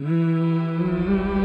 [0.00, 1.41] Mm-hmm.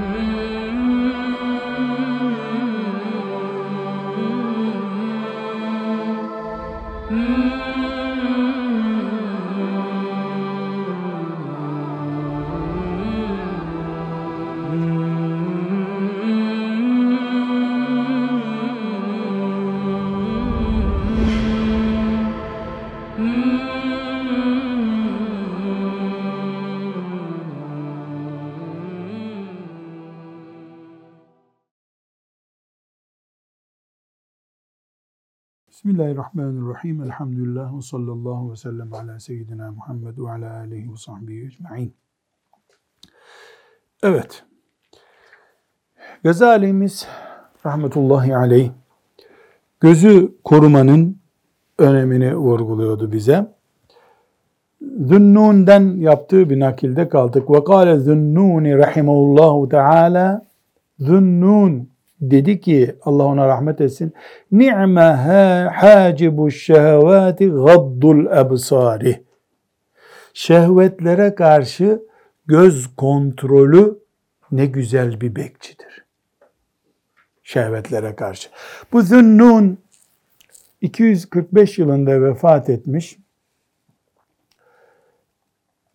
[35.98, 37.04] Bismillahirrahmanirrahim.
[37.04, 41.94] Elhamdülillah ve sallallahu ve sellem ala seyyidina Muhammed ve ala aleyhi ve sahbihi ecma'in.
[44.04, 44.44] Evet.
[46.24, 47.08] Gazalimiz
[47.66, 48.72] rahmetullahi aleyh
[49.80, 51.18] gözü korumanın
[51.78, 53.54] önemini vurguluyordu bize.
[54.82, 57.50] Zünnun'den yaptığı bir nakilde kaldık.
[57.50, 60.46] Ve kâle Zünnûni rahimahullahu teâlâ
[61.00, 61.90] Zünnûn
[62.21, 64.13] dedi ki Allah ona rahmet etsin.
[64.51, 65.01] Ni'me
[65.75, 69.23] hacibu şehevati gaddul ebsari.
[70.33, 72.01] Şehvetlere karşı
[72.45, 73.99] göz kontrolü
[74.51, 76.05] ne güzel bir bekçidir.
[77.43, 78.49] Şehvetlere karşı.
[78.91, 79.77] Bu Zünnun
[80.81, 83.17] 245 yılında vefat etmiş.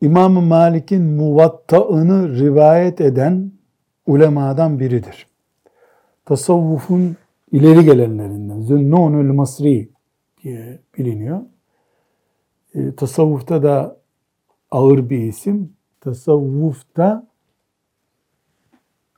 [0.01, 3.53] İmam Malik'in muvatta'ını rivayet eden
[4.07, 5.32] ulemadan biridir
[6.25, 7.17] tasavvufun
[7.53, 8.61] ileri gelenlerinden.
[8.61, 9.89] Zünnûnül Masri
[10.43, 11.41] diye biliniyor.
[12.75, 13.97] E, tasavvufta da
[14.71, 15.73] ağır bir isim.
[16.01, 17.27] Tasavvufta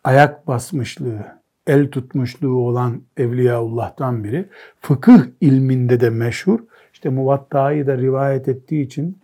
[0.05, 1.25] ayak basmışlığı,
[1.67, 4.49] el tutmuşluğu olan Evliyaullah'tan biri.
[4.81, 6.61] Fıkıh ilminde de meşhur.
[6.93, 9.19] İşte Muvatta'yı da rivayet ettiği için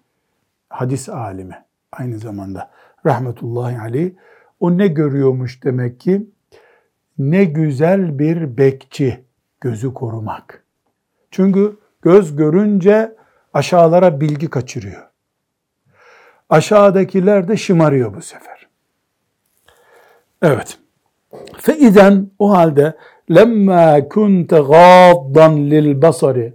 [0.69, 2.71] hadis alimi aynı zamanda
[3.07, 4.11] rahmetullahi aleyh.
[4.61, 6.27] O ne görüyormuş demek ki?
[7.21, 9.25] Ne güzel bir bekçi
[9.61, 10.65] gözü korumak.
[11.31, 13.17] Çünkü göz görünce
[13.55, 15.03] aşağılara bilgi kaçırıyor.
[16.51, 18.69] Aşağıdakiler de şımarıyor bu sefer.
[20.43, 20.79] Evet.
[21.59, 22.97] Feiden o halde
[23.31, 26.55] lemma kunte gaddan lil basari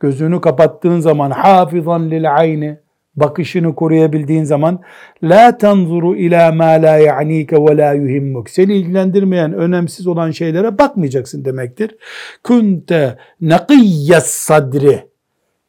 [0.00, 2.79] gözünü kapattığın zaman hafizan lil ayni
[3.16, 4.80] bakışını koruyabildiğin zaman
[5.22, 8.50] la tanzuru ila ma la ya'nike ve la yuhimmuk.
[8.50, 11.96] Seni ilgilendirmeyen, önemsiz olan şeylere bakmayacaksın demektir.
[12.44, 15.10] Kunte nakiyyes sadri.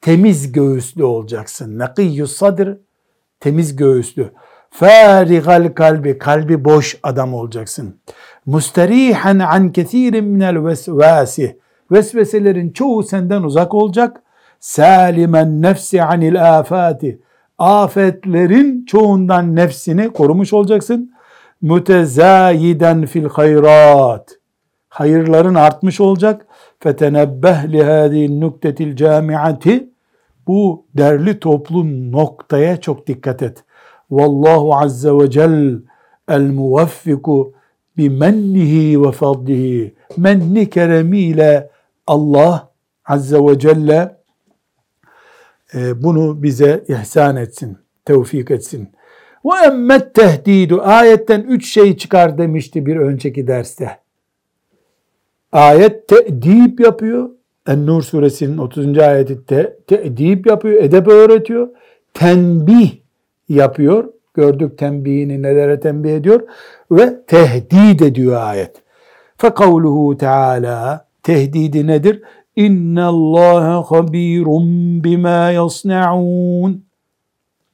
[0.01, 1.79] Temiz göğüslü olacaksın.
[1.79, 2.77] Nakiyyus sadr
[3.39, 4.31] temiz göğüslü.
[4.69, 7.99] Farigal kalbi, kalbi boş adam olacaksın.
[8.45, 11.59] Mustarihan an kethirin minel vesvasi.
[11.91, 14.23] Vesveselerin çoğu senden uzak olacak.
[14.59, 17.19] Salimen nefsi anil afati
[17.61, 21.11] afetlerin çoğundan nefsini korumuş olacaksın.
[21.61, 24.37] Mütezayiden fil hayrat.
[24.89, 26.47] Hayırların artmış olacak.
[26.79, 29.89] Fetenebbeh li hâzî nuktetil camiati.
[30.47, 33.63] Bu derli toplu noktaya çok dikkat et.
[34.11, 35.81] Vallahu azze ve cel
[36.29, 37.53] el muvaffiku
[37.97, 39.95] bi mennihi ve fadlihi.
[40.17, 41.69] Menni keremiyle
[42.07, 42.69] Allah
[43.05, 44.20] azze ve celle
[45.95, 48.89] bunu bize ihsan etsin, tevfik etsin.
[49.45, 53.97] Ve emmet tehdidu ayetten üç şey çıkar demişti bir önceki derste.
[55.51, 57.29] Ayet te'dip yapıyor.
[57.67, 58.97] En-Nur suresinin 30.
[58.97, 59.77] ayeti te,
[60.45, 61.69] yapıyor, edep öğretiyor.
[62.13, 62.91] Tenbih
[63.49, 64.13] yapıyor.
[64.33, 66.41] Gördük tembihini nelere tembih ediyor.
[66.91, 68.75] Ve tehdit ediyor ayet.
[69.37, 72.21] Fekavluhu Teala tehdidi nedir?
[72.55, 76.85] İnna Allah habirun bima yasnaun.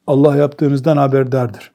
[0.07, 1.71] Allah yaptığınızdan haberdardır.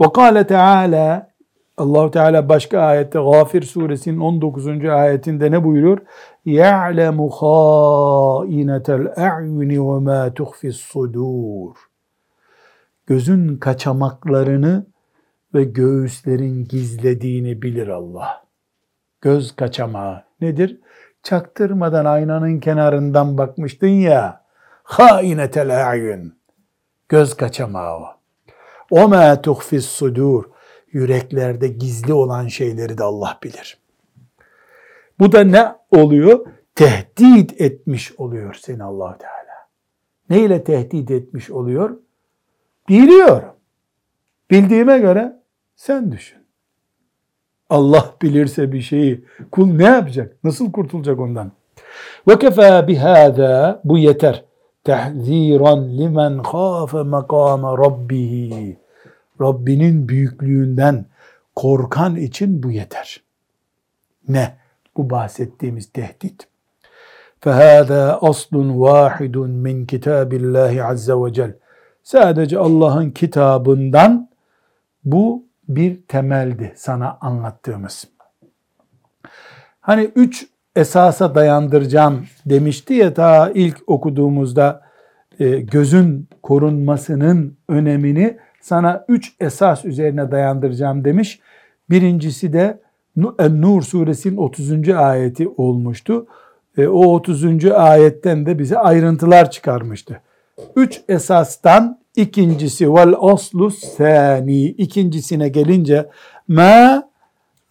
[0.00, 1.30] Ve kâle Teala
[1.76, 4.84] Allah Teala başka ayette Gafir suresinin 19.
[4.84, 5.98] ayetinde ne buyuruyor?
[6.44, 11.76] Ya'lemu khâinetel a'yuni ve mâ tuhfis sudur.
[13.06, 14.86] Gözün kaçamaklarını
[15.54, 18.44] ve göğüslerin gizlediğini bilir Allah.
[19.20, 20.80] Göz kaçamağı nedir?
[21.22, 24.44] Çaktırmadan aynanın kenarından bakmıştın ya.
[24.82, 26.34] Hainetel a'yun.
[27.08, 28.06] Göz kaçamağı o.
[28.90, 30.44] O ma tuhfis sudur.
[30.92, 33.78] Yüreklerde gizli olan şeyleri de Allah bilir.
[35.18, 36.46] Bu da ne oluyor?
[36.74, 39.68] Tehdit etmiş oluyor seni allah Teala.
[40.30, 41.96] Ne ile tehdit etmiş oluyor?
[42.88, 43.52] Biliyorum.
[44.50, 45.42] Bildiğime göre
[45.76, 46.39] sen düşün.
[47.69, 50.43] Allah bilirse bir şeyi kul ne yapacak?
[50.43, 51.51] Nasıl kurtulacak ondan?
[52.27, 54.43] Ve kefa bihâzâ bu yeter.
[54.83, 58.77] Tehziran limen khâfe makâme rabbihi.
[59.41, 61.05] Rabbinin büyüklüğünden
[61.55, 63.21] korkan için bu yeter.
[64.27, 64.57] Ne?
[64.97, 66.47] Bu bahsettiğimiz tehdit.
[67.45, 68.53] فَهَذَا أَصْلٌ
[68.83, 69.35] وَاحِدٌ
[69.65, 71.51] مِنْ كِتَابِ اللّٰهِ عَزَّ وَجَلٍ
[72.03, 74.29] Sadece Allah'ın kitabından
[75.03, 75.43] bu
[75.76, 78.08] bir temeldi sana anlattığımız.
[79.80, 80.46] Hani üç
[80.76, 84.82] esasa dayandıracağım demişti ya ta ilk okuduğumuzda
[85.38, 91.40] e, gözün korunmasının önemini sana üç esas üzerine dayandıracağım demiş.
[91.90, 92.80] Birincisi de
[93.16, 94.88] Nur suresinin 30.
[94.88, 96.26] ayeti olmuştu.
[96.78, 97.64] E, o 30.
[97.64, 100.20] ayetten de bize ayrıntılar çıkarmıştı.
[100.76, 104.64] Üç esastan ikincisi vel aslu sani.
[104.64, 106.10] İkincisine gelince
[106.48, 107.02] ma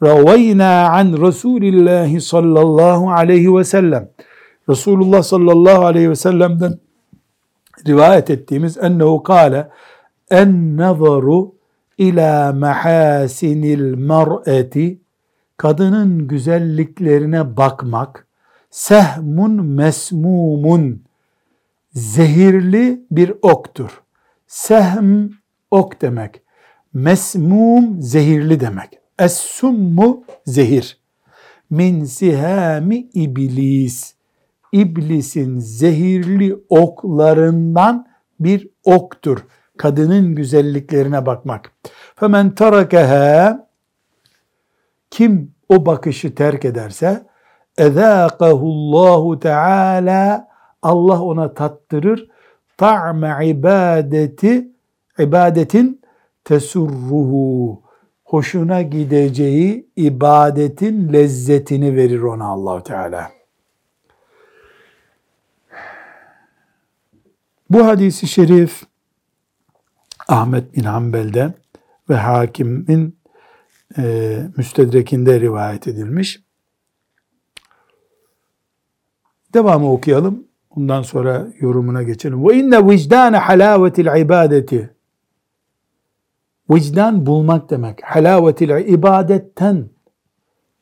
[0.03, 4.09] ravayna an Resulillahi sallallahu aleyhi ve sellem.
[4.69, 6.79] Resulullah sallallahu aleyhi ve sellem'den
[7.87, 9.69] rivayet ettiğimiz ennehu kâle
[10.31, 11.55] en nazaru
[11.97, 14.99] ila mahasinil mar'eti.
[15.57, 18.27] Kadının güzelliklerine bakmak
[18.69, 21.03] sehmun mesmumun.
[21.93, 24.01] Zehirli bir oktur.
[24.49, 25.29] Sehm
[25.71, 26.41] ok demek.
[26.93, 28.99] Mesmum zehirli demek.
[29.19, 30.99] Es-summu zehir.
[31.69, 34.15] Min sihami iblis.
[34.71, 38.07] İblisin zehirli oklarından
[38.39, 39.39] bir oktur.
[39.77, 41.71] Kadının güzelliklerine bakmak.
[42.15, 43.67] Femen terakeha
[45.11, 47.27] kim o bakışı terk ederse
[47.77, 50.47] ezâkahullahu teâlâ
[50.81, 52.29] Allah ona tattırır
[52.79, 54.71] ta'me ibadeti
[55.19, 56.01] ibadetin
[56.43, 57.81] tesurruhu
[58.23, 63.31] hoşuna gideceği ibadetin lezzetini verir ona Allah Teala.
[67.69, 68.83] Bu hadisi şerif
[70.27, 71.53] Ahmet bin Hanbel'de
[72.09, 73.19] ve Hakim'in
[73.97, 76.39] e, müstedrekinde rivayet edilmiş.
[79.53, 80.48] Devamı okuyalım.
[80.79, 82.47] Ondan sonra yorumuna geçelim.
[82.47, 84.95] Ve inne vicdane halavetil ibadeti.
[86.69, 88.03] Vicdan bulmak demek.
[88.03, 89.89] Halavetil ibadetten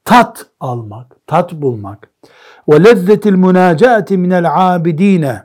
[0.06, 2.10] tat almak, tat bulmak.
[2.70, 5.44] Ve lezzetil münacati minel abidine.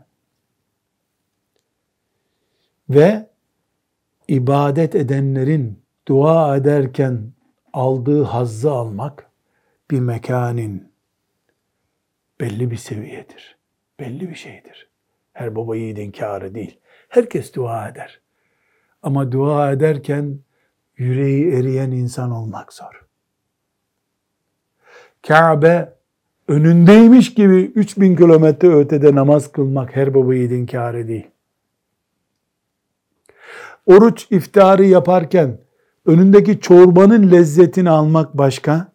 [2.90, 3.30] Ve
[4.28, 7.32] ibadet edenlerin dua ederken
[7.72, 9.30] aldığı hazzı almak
[9.90, 10.92] bir mekanin
[12.40, 13.51] belli bir seviyedir
[14.02, 14.90] belli bir şeydir.
[15.32, 16.78] Her baba yiğidin kârı değil.
[17.08, 18.20] Herkes dua eder.
[19.02, 20.38] Ama dua ederken
[20.96, 23.06] yüreği eriyen insan olmak zor.
[25.28, 25.94] Kabe
[26.48, 31.26] önündeymiş gibi 3000 kilometre ötede namaz kılmak her baba yiğidin kârı değil.
[33.86, 35.58] Oruç iftarı yaparken
[36.06, 38.92] önündeki çorbanın lezzetini almak başka,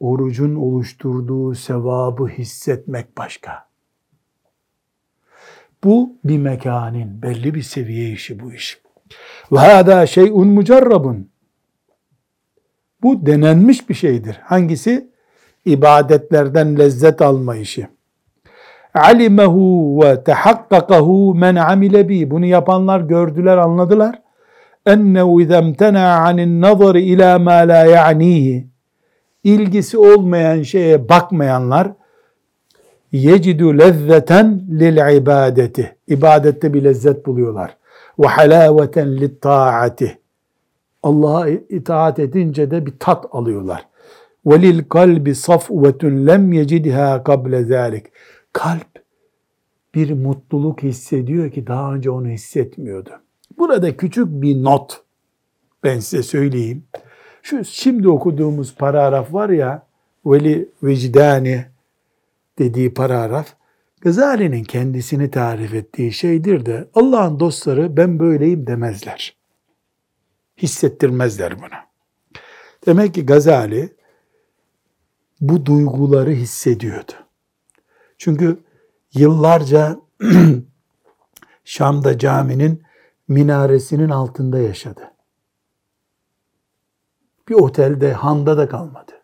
[0.00, 3.73] orucun oluşturduğu sevabı hissetmek başka.
[5.84, 8.80] Bu bir mekanin, belli bir seviye işi bu iş.
[9.52, 11.28] Ve hâdâ şey'un mucarrabun.
[13.02, 14.40] Bu denenmiş bir şeydir.
[14.42, 15.10] Hangisi?
[15.64, 17.88] İbadetlerden lezzet alma işi.
[18.94, 22.30] Alimehu ve tehakkakahu men amile bi.
[22.30, 24.22] Bunu yapanlar gördüler, anladılar.
[24.86, 28.66] Ennehu izemtena anin nazari ila ma la ya'nihi.
[29.44, 31.92] İlgisi olmayan şeye bakmayanlar
[33.14, 35.96] yecidu lezzeten lil ibadeti.
[36.08, 37.76] İbadette bir lezzet buluyorlar.
[38.18, 40.18] Ve halaveten lit taati.
[41.02, 43.86] Allah'a itaat edince de bir tat alıyorlar.
[44.46, 48.06] Ve lil kalbi safvetun lem yecidha kable zalik.
[48.52, 49.04] Kalp
[49.94, 53.10] bir mutluluk hissediyor ki daha önce onu hissetmiyordu.
[53.58, 55.02] Burada küçük bir not
[55.84, 56.84] ben size söyleyeyim.
[57.42, 59.86] Şu şimdi okuduğumuz paragraf var ya
[60.26, 61.73] veli vicdani
[62.58, 63.54] dediği paragraf
[64.00, 69.36] Gazali'nin kendisini tarif ettiği şeydir de Allah'ın dostları ben böyleyim demezler.
[70.56, 71.78] Hissettirmezler bunu.
[72.86, 73.96] Demek ki Gazali
[75.40, 77.12] bu duyguları hissediyordu.
[78.18, 78.58] Çünkü
[79.14, 80.00] yıllarca
[81.64, 82.82] Şam'da caminin
[83.28, 85.10] minaresinin altında yaşadı.
[87.48, 89.23] Bir otelde, handa da kalmadı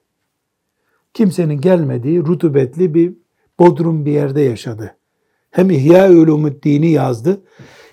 [1.14, 3.14] kimsenin gelmediği rutubetli bir
[3.58, 4.96] bodrum bir yerde yaşadı.
[5.50, 7.42] Hem İhya Ulumuddin'i yazdı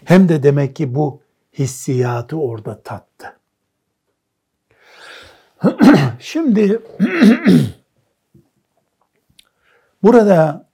[0.03, 1.21] hem de demek ki bu
[1.53, 3.33] hissiyatı orada tattı.
[6.19, 6.81] Şimdi
[10.03, 10.67] burada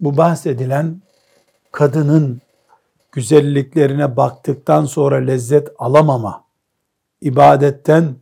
[0.00, 1.02] bu bahsedilen
[1.72, 2.40] kadının
[3.12, 6.44] güzelliklerine baktıktan sonra lezzet alamama
[7.20, 8.14] ibadetten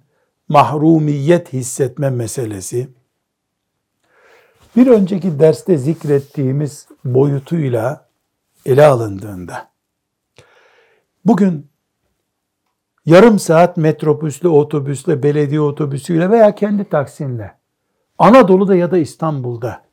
[0.49, 2.89] mahrumiyet hissetme meselesi
[4.77, 8.09] bir önceki derste zikrettiğimiz boyutuyla
[8.67, 9.69] ele alındığında
[11.25, 11.67] bugün
[13.07, 17.59] yarım saat metrobüsle, otobüsle, belediye otobüsüyle veya kendi taksinle
[18.19, 19.89] Anadolu'da ya da İstanbul'da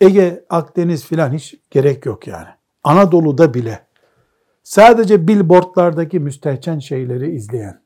[0.00, 2.48] Ege, Akdeniz filan hiç gerek yok yani.
[2.84, 3.86] Anadolu'da bile
[4.62, 7.82] sadece billboardlardaki müstehcen şeyleri izleyen,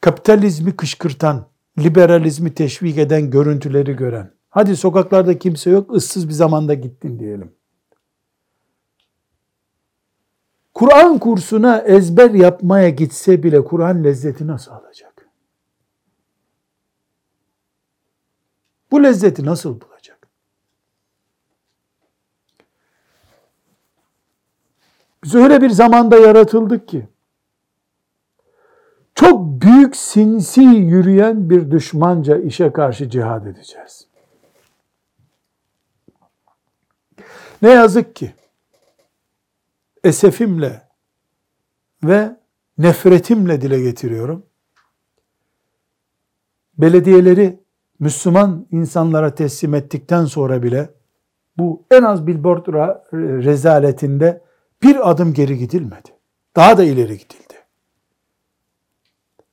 [0.00, 1.46] kapitalizmi kışkırtan,
[1.78, 7.54] liberalizmi teşvik eden görüntüleri gören, hadi sokaklarda kimse yok, ıssız bir zamanda gittin diyelim.
[10.74, 15.28] Kur'an kursuna ezber yapmaya gitse bile Kur'an lezzeti nasıl alacak?
[18.90, 20.28] Bu lezzeti nasıl bulacak?
[25.24, 27.08] Biz öyle bir zamanda yaratıldık ki
[29.22, 34.08] çok büyük sinsi yürüyen bir düşmanca işe karşı cihad edeceğiz.
[37.62, 38.34] Ne yazık ki
[40.04, 40.82] esefimle
[42.04, 42.36] ve
[42.78, 44.46] nefretimle dile getiriyorum.
[46.78, 47.60] Belediyeleri
[47.98, 50.90] Müslüman insanlara teslim ettikten sonra bile
[51.58, 52.66] bu en az billboard
[53.44, 54.42] rezaletinde
[54.82, 56.08] bir adım geri gidilmedi.
[56.56, 57.41] Daha da ileri gidildi.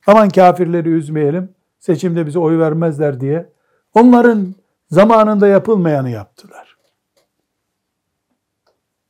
[0.07, 3.49] Aman kafirleri üzmeyelim, seçimde bize oy vermezler diye
[3.93, 4.55] onların
[4.91, 6.77] zamanında yapılmayanı yaptılar.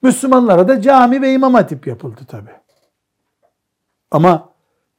[0.01, 2.49] Müslümanlara da cami ve imam hatip yapıldı tabi.
[4.11, 4.49] Ama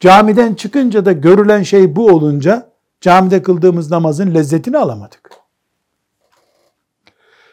[0.01, 2.71] camiden çıkınca da görülen şey bu olunca
[3.01, 5.31] camide kıldığımız namazın lezzetini alamadık.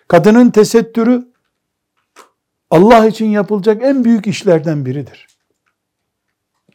[0.08, 1.27] Kadının tesettürü
[2.70, 5.27] Allah için yapılacak en büyük işlerden biridir.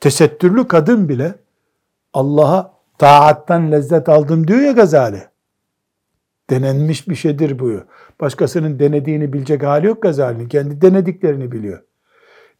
[0.00, 1.41] Tesettürlü kadın bile
[2.12, 5.22] Allah'a taattan lezzet aldım diyor ya Gazali.
[6.50, 7.72] Denenmiş bir şeydir bu.
[8.20, 10.48] Başkasının denediğini bilecek hali yok Gazali'nin.
[10.48, 11.82] Kendi denediklerini biliyor.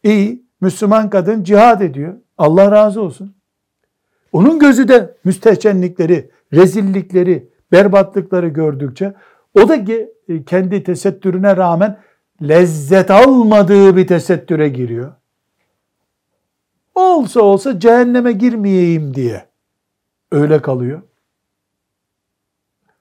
[0.03, 2.13] İyi, Müslüman kadın cihad ediyor.
[2.37, 3.35] Allah razı olsun.
[4.31, 9.13] Onun gözü de müstehcenlikleri, rezillikleri, berbatlıkları gördükçe
[9.53, 9.85] o da
[10.45, 11.99] kendi tesettürüne rağmen
[12.41, 15.11] lezzet almadığı bir tesettüre giriyor.
[16.95, 19.47] Olsa olsa cehenneme girmeyeyim diye
[20.31, 21.01] öyle kalıyor.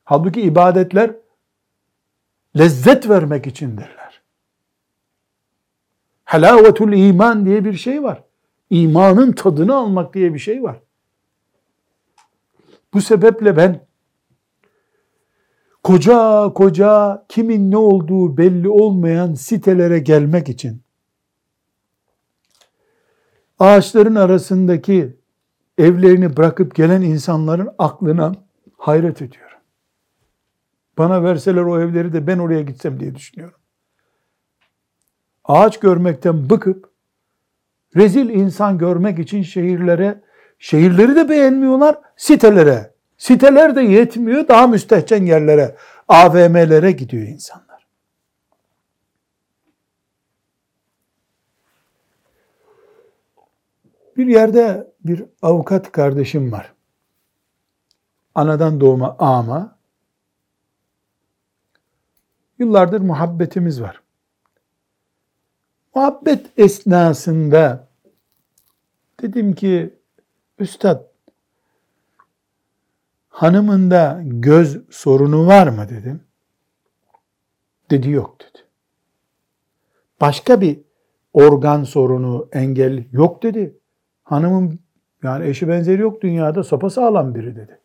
[0.05, 1.17] Halbuki ibadetler
[2.59, 4.23] lezzet vermek içindirler.
[6.25, 8.23] Halavetul iman diye bir şey var.
[8.71, 10.81] İmanın tadını almak diye bir şey var.
[12.95, 13.87] Bu sebeple ben
[15.83, 20.82] koca koca kimin ne olduğu belli olmayan sitelere gelmek için
[23.63, 25.17] ağaçların arasındaki
[25.79, 28.33] evlerini bırakıp gelen insanların aklına
[28.79, 29.59] hayret ediyorum.
[30.99, 33.59] Bana verseler o evleri de ben oraya gitsem diye düşünüyorum.
[35.45, 36.91] Ağaç görmekten bıkıp
[37.97, 40.23] rezil insan görmek için şehirlere,
[40.59, 42.93] şehirleri de beğenmiyorlar, sitelere.
[43.17, 45.77] Siteler de yetmiyor, daha müstehcen yerlere,
[46.09, 47.72] AVM'lere gidiyor insanlar.
[54.17, 56.73] Bir yerde bir avukat kardeşim var.
[58.35, 59.79] Anadan doğma ama
[62.59, 64.03] yıllardır muhabbetimiz var.
[65.95, 67.89] Muhabbet esnasında
[69.23, 69.95] dedim ki
[70.59, 71.05] üstad
[73.29, 76.21] hanımında göz sorunu var mı dedim.
[77.91, 78.65] Dedi yok dedi.
[80.21, 80.81] Başka bir
[81.33, 83.79] organ sorunu, engel yok dedi.
[84.25, 84.79] Hanımın
[85.23, 87.79] yani eşi benzeri yok dünyada sopa sağlam biri dedi.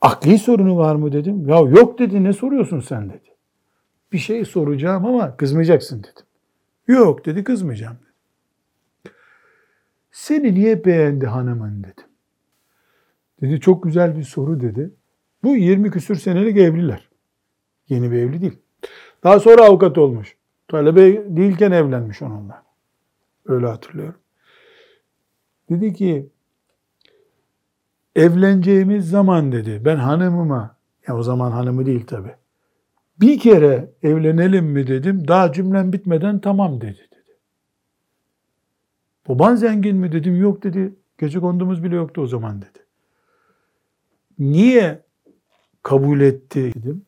[0.00, 1.48] Akli sorunu var mı dedim.
[1.48, 3.34] Ya yok dedi ne soruyorsun sen dedi.
[4.12, 6.26] Bir şey soracağım ama kızmayacaksın dedim.
[6.88, 8.08] Yok dedi kızmayacağım dedi.
[10.10, 12.06] Seni niye beğendi hanımın dedim.
[13.40, 14.90] Dedi çok güzel bir soru dedi.
[15.42, 17.08] Bu 20 küsür senelik evliler.
[17.88, 18.58] Yeni bir evli değil.
[19.24, 20.36] Daha sonra avukat olmuş.
[20.68, 22.62] Talebe değilken evlenmiş onunla.
[23.46, 24.20] Öyle hatırlıyorum.
[25.70, 26.28] Dedi ki
[28.16, 30.76] evleneceğimiz zaman dedi ben hanımıma
[31.08, 32.34] ya o zaman hanımı değil tabi.
[33.20, 35.28] Bir kere evlenelim mi dedim.
[35.28, 37.38] Daha cümlem bitmeden tamam dedi dedi.
[39.28, 40.36] Baban zengin mi dedim.
[40.40, 40.94] Yok dedi.
[41.18, 42.78] Gece kondumuz bile yoktu o zaman dedi.
[44.38, 45.02] Niye
[45.82, 47.06] kabul etti dedim.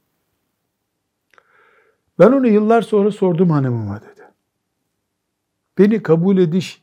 [2.19, 4.23] Ben onu yıllar sonra sordum hanımıma dedi.
[5.79, 6.80] Beni kabul ediş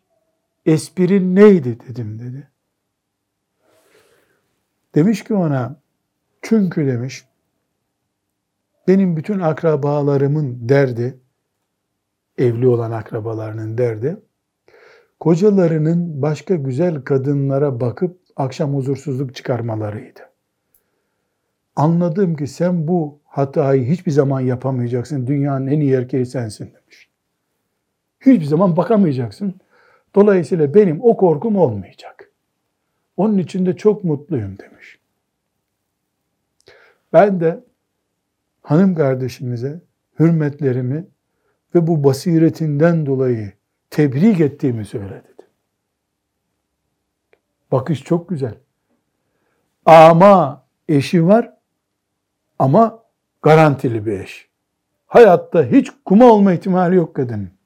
[0.67, 2.49] esprin neydi dedim dedi.
[4.95, 5.81] Demiş ki ona
[6.41, 7.25] çünkü demiş
[8.87, 11.19] benim bütün akrabalarımın derdi
[12.37, 14.17] evli olan akrabalarının derdi
[15.19, 20.19] kocalarının başka güzel kadınlara bakıp akşam huzursuzluk çıkarmalarıydı.
[21.75, 25.27] Anladım ki sen bu hatayı hiçbir zaman yapamayacaksın.
[25.27, 27.09] Dünyanın en iyi erkeği sensin demiş.
[28.19, 29.55] Hiçbir zaman bakamayacaksın.
[30.17, 32.31] Dolayısıyla benim o korkum olmayacak.
[33.17, 34.99] Onun için de çok mutluyum demiş.
[37.13, 37.63] Ben de
[38.61, 39.81] hanım kardeşimize
[40.19, 41.07] hürmetlerimi
[41.75, 43.53] ve bu basiretinden dolayı
[43.89, 45.27] tebrik ettiğimi söyledi.
[47.71, 48.55] Bakış çok güzel.
[49.85, 51.53] Ama eşi var
[52.59, 53.03] ama
[53.41, 54.49] garantili bir eş.
[55.07, 57.56] Hayatta hiç kuma olma ihtimali yok kadının.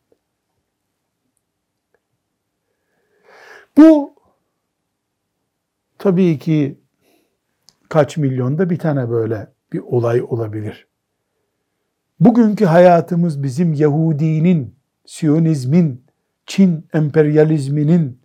[3.82, 4.16] Bu
[6.00, 6.80] tabii ki
[7.90, 10.88] kaç milyonda bir tane böyle bir olay olabilir.
[12.20, 16.06] Bugünkü hayatımız bizim Yahudinin, Siyonizmin,
[16.46, 18.22] Çin emperyalizminin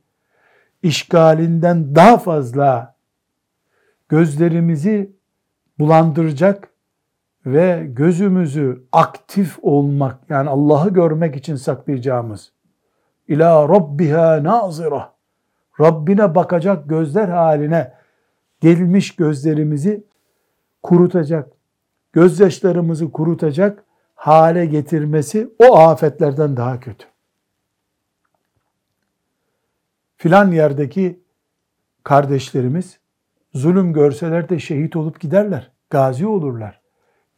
[0.83, 2.97] işgalinden daha fazla
[4.09, 5.17] gözlerimizi
[5.79, 6.69] bulandıracak
[7.47, 12.53] ve gözümüzü aktif olmak yani Allah'ı görmek için saklayacağımız
[13.29, 15.16] ila rabbiha nazira
[15.81, 17.93] Rabbine bakacak gözler haline
[18.61, 20.05] gelmiş gözlerimizi
[20.83, 21.49] kurutacak,
[22.13, 27.07] gözyaşlarımızı kurutacak hale getirmesi o afetlerden daha kötü.
[30.17, 31.21] Filan yerdeki
[32.05, 32.99] kardeşlerimiz
[33.55, 36.81] zulüm görseler de şehit olup giderler, gazi olurlar.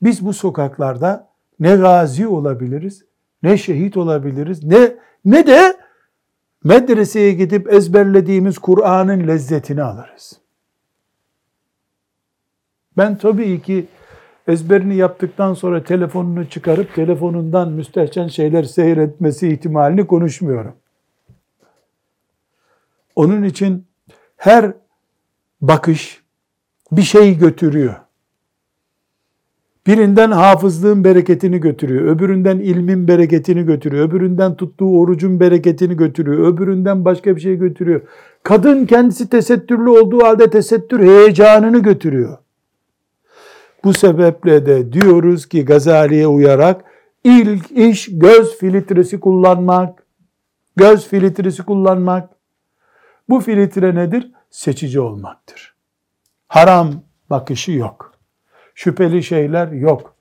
[0.02, 1.28] Biz bu sokaklarda
[1.60, 3.04] ne gazi olabiliriz,
[3.42, 5.76] ne şehit olabiliriz, ne ne de
[6.68, 10.40] medreseye gidip ezberlediğimiz Kur'an'ın lezzetini alırız.
[12.96, 13.86] Ben tabii ki
[14.48, 20.76] ezberini yaptıktan sonra telefonunu çıkarıp telefonundan müstehcen şeyler seyretmesi ihtimalini konuşmuyorum.
[23.16, 23.86] Onun için
[24.36, 24.72] her
[25.60, 26.22] bakış
[26.92, 27.94] bir şey götürüyor.
[29.88, 37.36] Birinden hafızlığın bereketini götürüyor, öbüründen ilmin bereketini götürüyor, öbüründen tuttuğu orucun bereketini götürüyor, öbüründen başka
[37.36, 38.00] bir şey götürüyor.
[38.42, 42.38] Kadın kendisi tesettürlü olduğu halde tesettür heyecanını götürüyor.
[43.84, 46.84] Bu sebeple de diyoruz ki Gazali'ye uyarak
[47.24, 50.02] ilk iş göz filtresi kullanmak.
[50.76, 52.30] Göz filtresi kullanmak.
[53.28, 54.32] Bu filtre nedir?
[54.50, 55.74] Seçici olmaktır.
[56.48, 56.92] Haram
[57.30, 58.17] bakışı yok.
[58.78, 60.14] Şüpheli şeyler yok.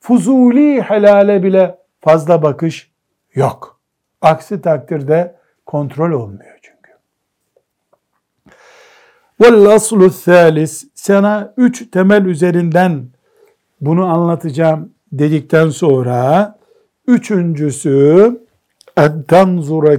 [0.00, 2.90] Fuzuli helale bile fazla bakış
[3.34, 3.80] yok.
[4.20, 6.92] Aksi takdirde kontrol olmuyor çünkü.
[9.40, 13.08] Vel aslu thalis sana üç temel üzerinden
[13.80, 16.58] bunu anlatacağım dedikten sonra
[17.06, 18.40] üçüncüsü
[18.96, 19.94] en tanzura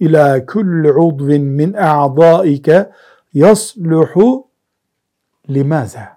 [0.00, 2.90] ila kulli udvin min a'daike
[3.34, 4.48] yasluhu
[5.48, 6.13] limaza.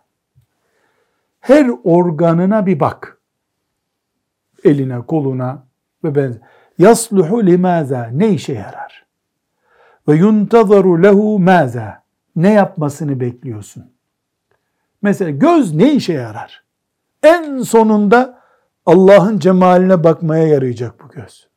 [1.48, 3.18] Her organına bir bak.
[4.64, 5.64] Eline, koluna
[6.04, 6.42] ve benzer.
[6.78, 8.10] Yasluhu limaza.
[8.14, 9.06] Ne işe yarar?
[10.08, 12.04] Ve yuntazaru lehu maza.
[12.36, 13.92] Ne yapmasını bekliyorsun?
[15.02, 16.64] Mesela göz ne işe yarar?
[17.24, 18.40] En sonunda
[18.86, 21.50] Allah'ın cemaline bakmaya yarayacak bu göz.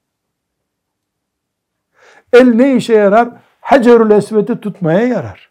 [2.32, 3.30] El ne işe yarar?
[3.60, 5.50] Hacerül Esved'i tutmaya yarar.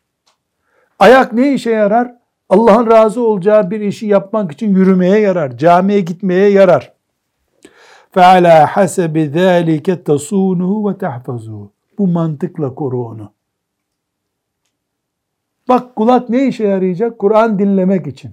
[0.99, 2.18] Ayak ne işe yarar?
[2.48, 5.56] Allah'ın razı olacağı bir işi yapmak için yürümeye yarar.
[5.56, 6.92] Camiye gitmeye yarar.
[8.14, 11.68] فَعَلَى حَسَبِ ذَٰلِكَ تَصُونُهُ وَتَحْفَظُهُ
[11.98, 13.32] Bu mantıkla koru onu.
[15.68, 17.18] Bak kulak ne işe yarayacak?
[17.18, 18.32] Kur'an dinlemek için.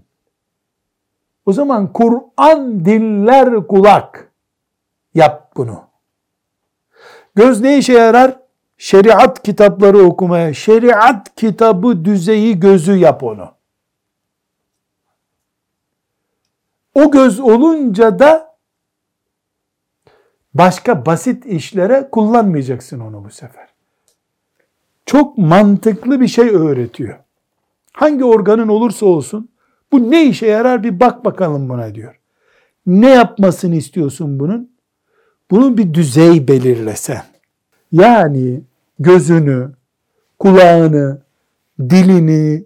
[1.45, 4.31] O zaman Kur'an dinler kulak.
[5.13, 5.79] Yap bunu.
[7.35, 8.39] Göz ne işe yarar?
[8.77, 10.53] Şeriat kitapları okumaya.
[10.53, 13.54] Şeriat kitabı düzeyi gözü yap onu.
[16.96, 18.56] O göz olunca da
[20.54, 23.68] başka basit işlere kullanmayacaksın onu bu sefer.
[25.06, 27.18] Çok mantıklı bir şey öğretiyor.
[27.92, 29.48] Hangi organın olursa olsun
[29.92, 32.20] bu ne işe yarar bir bak bakalım buna diyor.
[32.86, 34.70] Ne yapmasını istiyorsun bunun?
[35.50, 37.22] Bunun bir düzey belirlesen.
[37.92, 38.60] Yani
[38.98, 39.72] gözünü,
[40.38, 41.22] kulağını,
[41.80, 42.64] dilini,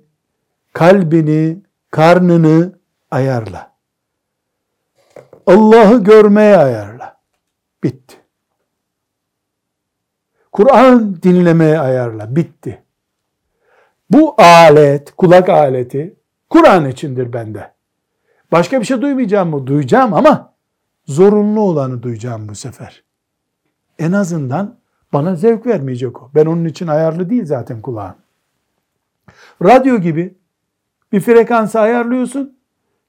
[0.73, 1.59] kalbini,
[1.91, 2.73] karnını
[3.11, 3.70] ayarla.
[5.47, 7.21] Allah'ı görmeye ayarla.
[7.85, 8.17] Bitti.
[10.53, 12.37] Kur'an dinlemeye ayarla.
[12.37, 12.83] Bitti.
[14.11, 16.17] Bu alet, kulak aleti
[16.51, 17.73] Kur'an içindir bende.
[18.53, 19.67] Başka bir şey duymayacağım mı?
[19.67, 20.55] Duyacağım ama
[21.07, 23.05] zorunlu olanı duyacağım bu sefer.
[23.99, 24.79] En azından
[25.13, 26.31] bana zevk vermeyecek o.
[26.35, 28.17] Ben onun için ayarlı değil zaten kulağım.
[29.63, 30.39] Radyo gibi
[31.13, 32.59] bir frekansı ayarlıyorsun.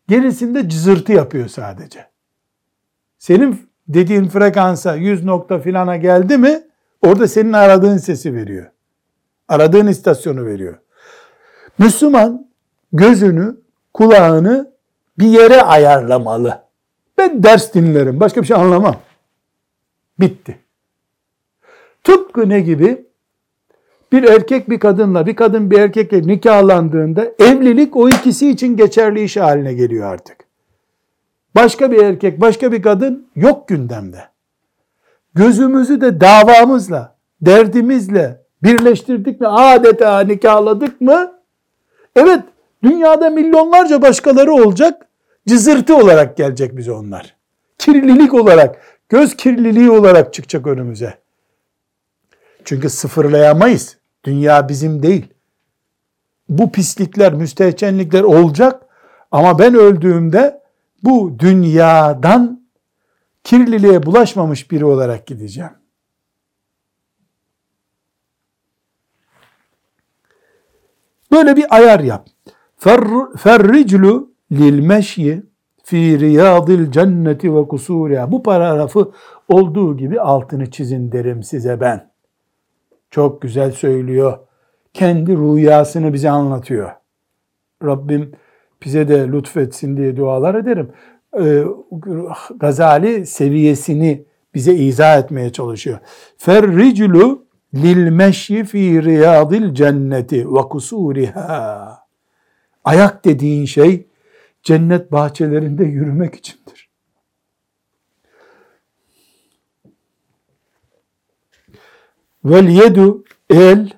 [0.07, 2.10] Gerisinde cızırtı yapıyor sadece.
[3.21, 6.61] Senin dediğin frekansa 100 nokta filana geldi mi
[7.01, 8.65] orada senin aradığın sesi veriyor.
[9.47, 10.77] Aradığın istasyonu veriyor.
[11.77, 12.47] Müslüman
[12.93, 13.57] gözünü,
[13.93, 14.71] kulağını
[15.19, 16.61] bir yere ayarlamalı.
[17.17, 18.95] Ben ders dinlerim, başka bir şey anlamam.
[20.19, 20.59] Bitti.
[22.03, 23.05] Tıpkı ne gibi?
[24.11, 29.37] Bir erkek bir kadınla, bir kadın bir erkekle nikahlandığında evlilik o ikisi için geçerli iş
[29.37, 30.40] haline geliyor artık.
[31.55, 34.23] Başka bir erkek, başka bir kadın yok gündemde.
[35.33, 41.31] Gözümüzü de davamızla, derdimizle birleştirdik mi, adeta nikahladık mı?
[42.15, 42.43] Evet,
[42.83, 45.07] dünyada milyonlarca başkaları olacak,
[45.47, 47.35] cızırtı olarak gelecek bize onlar.
[47.77, 51.13] Kirlilik olarak, göz kirliliği olarak çıkacak önümüze.
[52.65, 53.97] Çünkü sıfırlayamayız.
[54.23, 55.27] Dünya bizim değil.
[56.49, 58.81] Bu pislikler, müstehcenlikler olacak
[59.31, 60.60] ama ben öldüğümde
[61.03, 62.67] bu dünyadan
[63.43, 65.71] kirliliğe bulaşmamış biri olarak gideceğim.
[71.31, 72.27] Böyle bir ayar yap.
[73.37, 75.43] Ferriclu lil meşyi
[75.83, 78.31] fi riyadil cenneti ve kusuriha.
[78.31, 79.11] Bu paragrafı
[79.49, 82.11] olduğu gibi altını çizin derim size ben.
[83.11, 84.39] Çok güzel söylüyor.
[84.93, 86.91] Kendi rüyasını bize anlatıyor.
[87.83, 88.31] Rabbim
[88.85, 90.91] bize de lütfetsin diye dualar ederim.
[91.39, 91.63] Ee,
[92.55, 95.99] Gazali seviyesini bize izah etmeye çalışıyor.
[96.37, 101.97] Ferriclu lil meşyi fi riyadil cenneti ve kusuriha.
[102.83, 104.07] Ayak dediğin şey
[104.63, 106.89] cennet bahçelerinde yürümek içindir.
[112.45, 113.91] Vel yedu el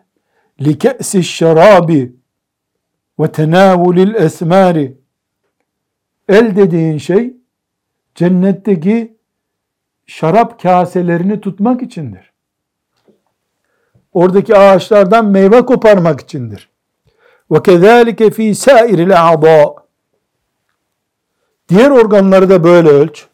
[0.62, 2.15] li ke'si şarabi
[3.24, 4.98] ve tenavulil esmari
[6.30, 7.34] el dediğin şey
[8.16, 9.18] cennetteki
[10.06, 12.34] şarap kaselerini tutmak içindir.
[14.14, 16.70] Oradaki ağaçlardan meyve koparmak içindir.
[17.52, 19.76] Ve kezalike fi sairil a'da.
[21.70, 23.28] Diğer organları da böyle ölç.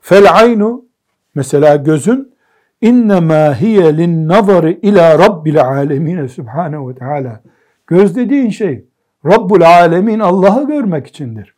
[0.00, 0.84] Fel aynu
[1.34, 2.31] mesela gözün
[2.82, 7.40] innema hiye lin nazari ila rabbil alemin subhanahu ve teala.
[7.86, 8.84] Göz dediğin şey
[9.26, 11.54] Rabbul alemin Allah'ı görmek içindir.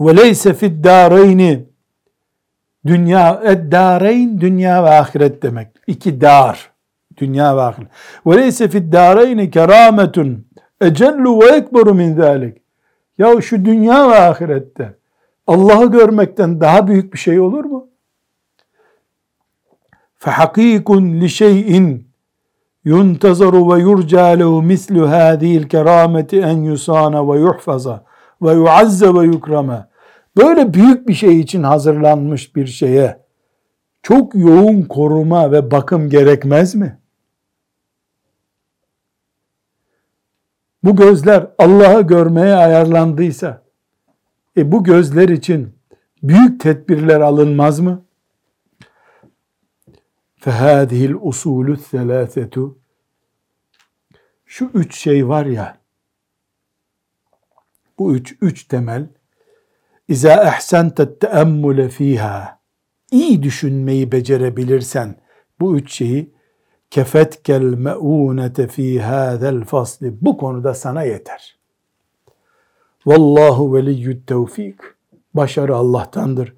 [0.00, 1.64] Ve leyse fid dareyni
[2.86, 5.68] dünya eddâreyn dünya ve ahiret demek.
[5.86, 6.70] İki dar.
[7.16, 7.88] Dünya ve ahiret.
[8.26, 10.46] Ve leyse fid dareyni kerametun
[10.80, 12.58] ecellu ve ekberu min zalik.
[13.18, 14.94] Ya şu dünya ve ahirette
[15.46, 17.91] Allah'ı görmekten daha büyük bir şey olur mu?
[20.22, 22.08] fehakikun li şeyin
[22.84, 28.04] yuntazaru ve yurca lehu mislu hadihil kerameti en yusana ve yuhfaza
[28.42, 29.86] ve yuazza ve yukrame.
[30.36, 33.22] Böyle büyük bir şey için hazırlanmış bir şeye
[34.02, 36.98] çok yoğun koruma ve bakım gerekmez mi?
[40.84, 43.62] Bu gözler Allah'ı görmeye ayarlandıysa
[44.56, 45.74] e bu gözler için
[46.22, 48.04] büyük tedbirler alınmaz mı?
[50.41, 52.73] فَهَذِهِ الْاُصُولُ الثَّلَاثَةُ
[54.45, 55.77] Şu üç şey var ya,
[57.99, 59.07] bu üç, üç temel,
[60.07, 62.59] İza ehsente teemmule fiha.
[63.11, 65.15] İyi düşünmeyi becerebilirsen
[65.59, 66.33] bu üç şeyi
[66.91, 70.17] kefetkel me'unete fi hâzel fasli.
[70.21, 71.57] Bu konuda sana yeter.
[73.05, 74.79] Vallahu veliyyü tevfik.
[75.33, 76.55] Başarı Allah'tandır.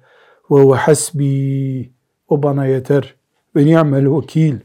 [0.50, 1.92] Ve ve hasbi.
[2.28, 3.14] O bana yeter.
[3.55, 4.57] Ve ni'mel vekil.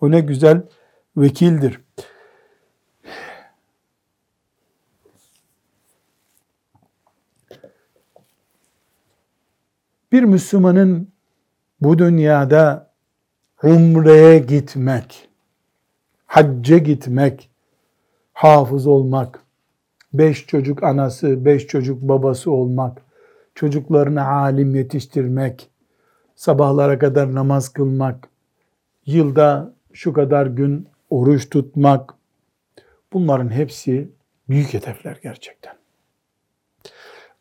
[0.00, 0.62] O ne güzel
[1.16, 1.80] vekildir.
[10.12, 11.12] Bir Müslümanın
[11.80, 12.92] bu dünyada
[13.62, 15.28] umreye gitmek,
[16.26, 17.50] hacca gitmek,
[18.32, 19.42] hafız olmak,
[20.12, 23.02] beş çocuk anası, beş çocuk babası olmak,
[23.54, 25.70] çocuklarını alim yetiştirmek,
[26.40, 28.28] sabahlara kadar namaz kılmak,
[29.06, 32.14] yılda şu kadar gün oruç tutmak,
[33.12, 34.10] bunların hepsi
[34.48, 35.74] büyük hedefler gerçekten.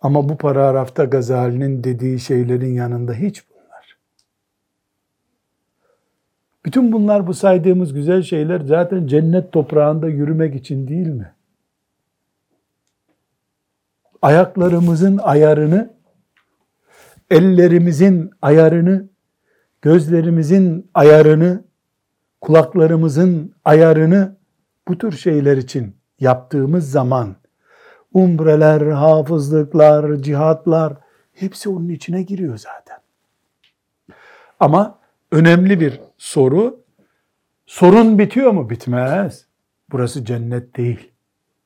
[0.02, 3.98] Ama bu paragrafta Gazali'nin dediği şeylerin yanında hiç bunlar.
[6.66, 11.34] Bütün bunlar bu saydığımız güzel şeyler zaten cennet toprağında yürümek için değil mi?
[14.22, 15.99] Ayaklarımızın ayarını,
[17.30, 19.10] ellerimizin ayarını,
[19.82, 21.64] gözlerimizin ayarını,
[22.42, 24.38] kulaklarımızın ayarını
[24.88, 27.36] bu tür şeyler için yaptığımız zaman
[28.14, 30.94] umreler, hafızlıklar, cihatlar
[31.34, 32.98] hepsi onun içine giriyor zaten.
[34.60, 35.00] Ama
[35.32, 36.84] önemli bir soru.
[37.66, 38.70] Sorun bitiyor mu?
[38.70, 39.46] Bitmez.
[39.92, 41.12] Burası cennet değil.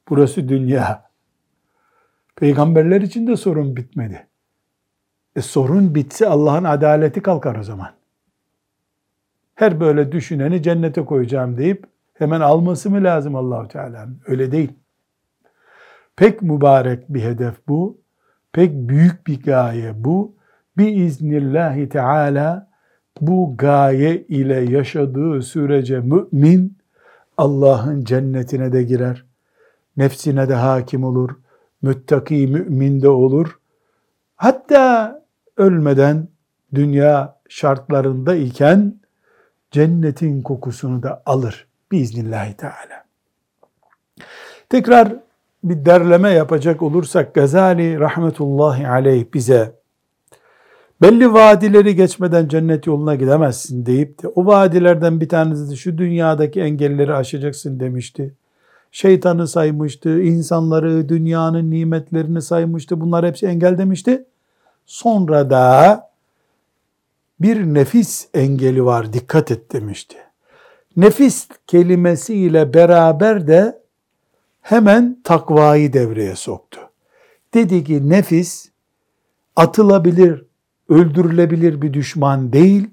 [0.10, 1.10] Burası dünya.
[2.36, 4.28] Peygamberler için de sorun bitmedi.
[5.36, 7.90] E sorun bitse Allah'ın adaleti kalkar o zaman.
[9.56, 14.22] Her böyle düşüneni cennete koyacağım deyip hemen alması mı lazım Allahu Teala'nın?
[14.28, 14.72] Öyle değil.
[16.16, 18.02] Pek mübarek bir hedef bu.
[18.52, 20.36] Pek büyük bir gaye bu.
[20.78, 22.72] Biiznillahi Teala
[23.22, 26.78] bu gaye ile yaşadığı sürece mümin
[27.38, 29.26] Allah'ın cennetine de girer.
[29.98, 31.30] Nefsine de hakim olur.
[31.82, 33.60] Müttaki mümin de olur.
[34.36, 35.23] Hatta
[35.58, 36.28] ölmeden
[36.74, 38.96] dünya şartlarında iken
[39.72, 43.04] cennetin kokusunu da alır biiznillahü teala.
[44.70, 45.16] Tekrar
[45.64, 49.76] bir derleme yapacak olursak Gazali rahmetullahi aleyh bize
[51.02, 56.62] belli vadileri geçmeden cennet yoluna gidemezsin deyip de o vadilerden bir tanesi de şu dünyadaki
[56.62, 58.34] engelleri aşacaksın demişti.
[58.92, 63.02] Şeytanı saymıştı, insanları, dünyanın nimetlerini saymıştı.
[63.02, 64.26] Bunlar hepsi engel demişti.
[64.86, 66.10] Sonra da
[67.40, 70.18] bir nefis engeli var dikkat et demişti.
[70.98, 73.82] Nefis kelimesiyle beraber de
[74.62, 76.80] hemen takvayı devreye soktu.
[77.54, 78.70] Dedi ki nefis
[79.56, 80.46] atılabilir,
[80.90, 82.90] öldürülebilir bir düşman değil.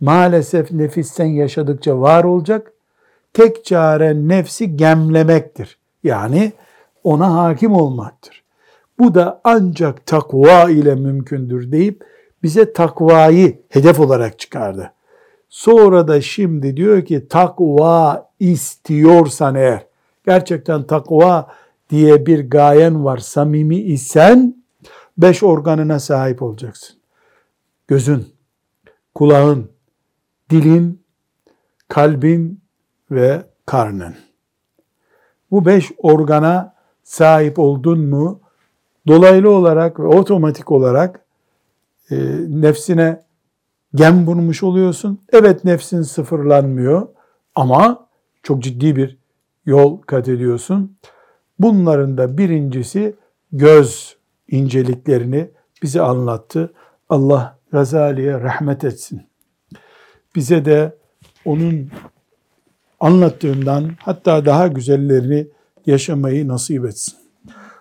[0.00, 2.72] Maalesef nefisten yaşadıkça var olacak.
[3.32, 5.78] Tek çare nefsi gemlemektir.
[6.04, 6.52] Yani
[7.04, 8.44] ona hakim olmaktır.
[8.98, 12.04] Bu da ancak takva ile mümkündür deyip
[12.42, 14.92] bize takvayı hedef olarak çıkardı.
[15.48, 19.86] Sonra da şimdi diyor ki takva istiyorsan eğer
[20.26, 21.48] gerçekten takva
[21.90, 24.64] diye bir gayen var samimi isen
[25.18, 26.96] beş organına sahip olacaksın.
[27.88, 28.26] Gözün,
[29.14, 29.70] kulağın,
[30.50, 31.02] dilin,
[31.88, 32.60] kalbin
[33.10, 34.14] ve karnın.
[35.50, 38.40] Bu beş organa sahip oldun mu
[39.08, 41.20] dolaylı olarak ve otomatik olarak
[42.10, 42.16] e,
[42.48, 43.22] nefsine
[43.94, 45.20] gem vurmuş oluyorsun.
[45.32, 47.08] Evet nefsin sıfırlanmıyor
[47.54, 48.08] ama
[48.42, 49.18] çok ciddi bir
[49.66, 50.96] yol kat ediyorsun.
[51.58, 53.16] Bunların da birincisi
[53.52, 54.16] göz
[54.48, 55.50] inceliklerini
[55.82, 56.72] bize anlattı.
[57.08, 59.22] Allah Gazali'ye rahmet etsin.
[60.34, 60.96] Bize de
[61.44, 61.90] onun
[63.00, 65.46] anlattığından hatta daha güzellerini
[65.86, 67.27] yaşamayı nasip etsin.